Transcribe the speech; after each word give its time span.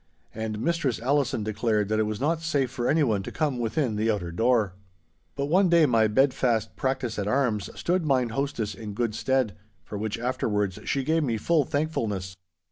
And 0.33 0.59
Mistress 0.59 0.99
Allison 0.99 1.43
declared 1.43 1.87
that 1.89 1.99
it 1.99 2.07
was 2.07 2.19
not 2.19 2.41
safe 2.41 2.71
for 2.71 2.89
anyone 2.89 3.21
to 3.21 3.31
come 3.31 3.59
within 3.59 3.97
the 3.97 4.09
outer 4.09 4.31
door. 4.31 4.73
But 5.35 5.45
one 5.45 5.69
day 5.69 5.85
my 5.85 6.07
bed 6.07 6.33
fast 6.33 6.75
practice 6.75 7.19
at 7.19 7.27
arms 7.27 7.69
stood 7.79 8.03
mine 8.03 8.29
hostess 8.29 8.73
in 8.73 8.93
good 8.95 9.13
stead, 9.13 9.55
for 9.83 9.99
which 9.99 10.17
afterwards 10.17 10.79
she 10.85 11.03
gave 11.03 11.23
me 11.23 11.37
full 11.37 11.65
thankfulness. 11.65 12.35